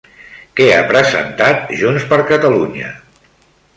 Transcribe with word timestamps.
Què 0.59 0.65
ha 0.77 0.87
presentat 0.91 1.69
Junts 1.83 2.07
per 2.15 2.21
Catalunya? 2.33 2.91